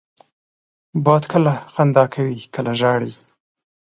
باد 1.05 1.23
کله 1.31 1.53
خندا 1.73 2.03
کوي، 2.13 2.39
کله 2.53 2.71
ژاړي 2.79 3.11